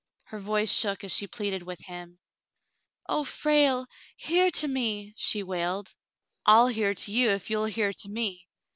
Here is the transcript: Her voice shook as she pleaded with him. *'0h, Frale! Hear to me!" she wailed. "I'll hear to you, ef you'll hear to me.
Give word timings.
Her 0.29 0.39
voice 0.39 0.71
shook 0.71 1.03
as 1.03 1.11
she 1.13 1.27
pleaded 1.27 1.61
with 1.61 1.79
him. 1.81 2.17
*'0h, 3.07 3.27
Frale! 3.27 3.85
Hear 4.17 4.49
to 4.49 4.67
me!" 4.67 5.13
she 5.15 5.43
wailed. 5.43 5.93
"I'll 6.43 6.69
hear 6.69 6.95
to 6.95 7.11
you, 7.11 7.29
ef 7.29 7.51
you'll 7.51 7.65
hear 7.65 7.91
to 7.93 8.09
me. 8.09 8.47